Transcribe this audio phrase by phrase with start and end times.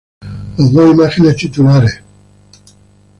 [0.57, 2.03] Las dos imágenes titulares, Ntra.